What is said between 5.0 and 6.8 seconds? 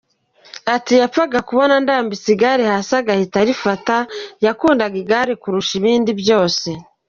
igare ku rusha ibindi byose.